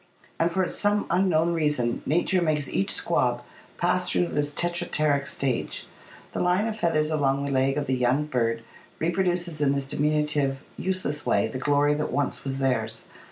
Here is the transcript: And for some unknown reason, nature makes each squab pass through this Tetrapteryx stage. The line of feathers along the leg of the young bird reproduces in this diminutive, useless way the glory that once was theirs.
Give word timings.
And 0.39 0.49
for 0.49 0.67
some 0.67 1.05
unknown 1.11 1.53
reason, 1.53 2.01
nature 2.07 2.41
makes 2.41 2.67
each 2.67 2.89
squab 2.91 3.43
pass 3.77 4.09
through 4.09 4.29
this 4.29 4.49
Tetrapteryx 4.51 5.27
stage. 5.31 5.85
The 6.31 6.39
line 6.39 6.65
of 6.65 6.75
feathers 6.75 7.11
along 7.11 7.45
the 7.45 7.51
leg 7.51 7.77
of 7.77 7.85
the 7.85 7.95
young 7.95 8.25
bird 8.25 8.63
reproduces 8.97 9.61
in 9.61 9.73
this 9.73 9.85
diminutive, 9.87 10.57
useless 10.75 11.23
way 11.23 11.47
the 11.49 11.59
glory 11.59 11.93
that 11.93 12.11
once 12.11 12.43
was 12.43 12.57
theirs. 12.57 13.05